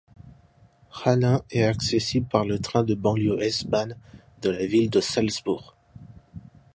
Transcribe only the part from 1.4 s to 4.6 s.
est accessible par le train de banlieue S-Bahn de